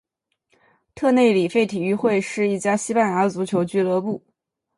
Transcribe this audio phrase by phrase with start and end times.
[0.95, 4.19] 特内里费体育会是一家西班牙的足球俱乐部。